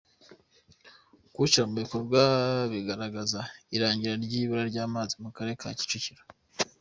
[1.33, 2.21] Kuwushyira mu bikorwa
[2.71, 3.39] bigaragaza
[3.75, 6.23] irangira ry’ibura ry’amazi mu karere ka Kicukiro.